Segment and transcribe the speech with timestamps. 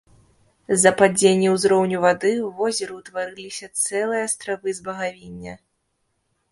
[0.71, 5.53] З-за падзення ўзроўню вады ў возеры ўтварыліся цэлыя астравы з багавіння.